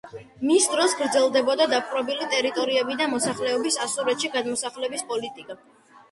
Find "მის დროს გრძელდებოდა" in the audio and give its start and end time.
0.49-1.67